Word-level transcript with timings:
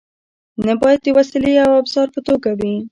نه 0.65 0.73
باید 0.81 0.99
د 1.03 1.07
وسیلې 1.17 1.53
او 1.65 1.71
ابزار 1.81 2.07
په 2.15 2.19
توګه 2.27 2.49
وي. 2.59 2.73